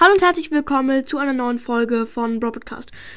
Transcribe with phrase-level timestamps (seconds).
[0.00, 2.52] Hallo und herzlich willkommen zu einer neuen Folge von Brawl.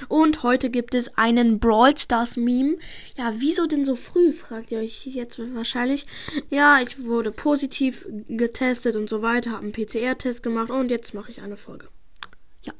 [0.07, 2.77] Und heute gibt es einen Brawl Stars Meme.
[3.15, 6.07] Ja, wieso denn so früh, fragt ihr euch jetzt wahrscheinlich.
[6.49, 11.29] Ja, ich wurde positiv getestet und so weiter, habe einen PCR-Test gemacht und jetzt mache
[11.29, 11.87] ich eine Folge.
[12.63, 12.73] Ja,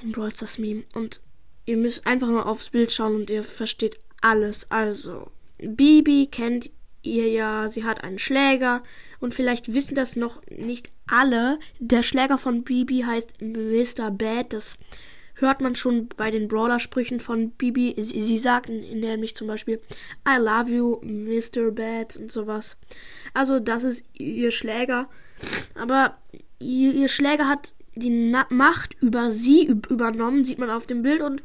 [0.00, 0.84] ein Brawl Stars Meme.
[0.94, 1.20] Und
[1.64, 4.70] ihr müsst einfach nur aufs Bild schauen und ihr versteht alles.
[4.70, 6.70] Also, Bibi kennt
[7.06, 8.82] ihr ja, sie hat einen Schläger
[9.20, 11.58] und vielleicht wissen das noch nicht alle.
[11.78, 14.10] Der Schläger von Bibi heißt Mr.
[14.10, 14.52] Bad.
[14.52, 14.76] Das
[15.34, 17.94] hört man schon bei den Brawler-Sprüchen von Bibi.
[17.98, 19.80] Sie, sie sagt nämlich zum Beispiel
[20.28, 21.70] I love you, Mr.
[21.70, 22.76] Bad und sowas.
[23.34, 25.08] Also das ist ihr Schläger.
[25.74, 26.18] Aber
[26.58, 31.22] ihr, ihr Schläger hat die Na Macht über sie übernommen, sieht man auf dem Bild
[31.22, 31.42] und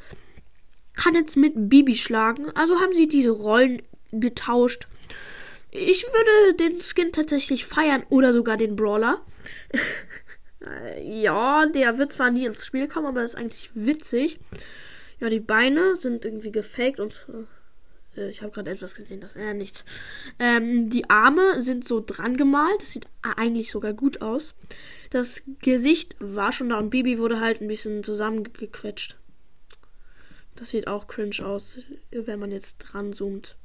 [0.93, 2.49] kann jetzt mit Bibi schlagen.
[2.55, 4.87] Also haben sie diese Rollen getauscht.
[5.71, 9.25] Ich würde den Skin tatsächlich feiern oder sogar den Brawler.
[11.03, 14.39] ja, der wird zwar nie ins Spiel kommen, aber ist eigentlich witzig.
[15.19, 17.27] Ja, die Beine sind irgendwie gefaked und
[18.17, 19.85] äh, ich habe gerade etwas gesehen, das äh nichts.
[20.39, 24.55] Ähm, die Arme sind so dran gemalt, das sieht eigentlich sogar gut aus.
[25.09, 29.17] Das Gesicht war schon da und Bibi wurde halt ein bisschen zusammengequetscht.
[30.55, 31.79] Das sieht auch cringe aus,
[32.11, 33.55] wenn man jetzt dran zoomt.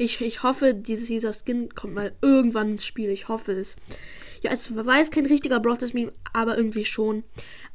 [0.00, 3.10] Ich, ich hoffe, dieses, dieser Skin kommt mal irgendwann ins Spiel.
[3.10, 3.76] Ich hoffe es.
[4.42, 7.24] Ja, es war jetzt kein richtiger Brothers Meme, aber irgendwie schon.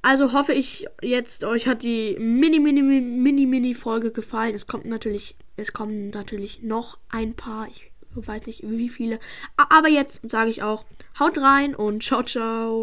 [0.02, 4.56] Also hoffe ich jetzt, euch hat die mini, mini, mini, mini Folge gefallen.
[4.56, 7.68] Es kommt natürlich, es kommen natürlich noch ein paar.
[7.70, 9.20] Ich weiß nicht wie viele.
[9.58, 10.86] Aber jetzt sage ich auch,
[11.20, 12.82] haut rein und ciao, ciao.